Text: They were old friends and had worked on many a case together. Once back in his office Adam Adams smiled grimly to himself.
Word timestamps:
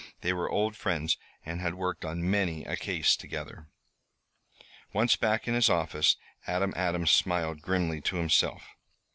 They 0.21 0.33
were 0.33 0.49
old 0.49 0.75
friends 0.75 1.15
and 1.45 1.61
had 1.61 1.75
worked 1.75 2.03
on 2.05 2.27
many 2.27 2.65
a 2.65 2.75
case 2.75 3.15
together. 3.15 3.67
Once 4.93 5.15
back 5.15 5.47
in 5.47 5.53
his 5.53 5.69
office 5.69 6.15
Adam 6.47 6.73
Adams 6.75 7.11
smiled 7.11 7.61
grimly 7.61 8.01
to 8.01 8.15
himself. 8.15 8.63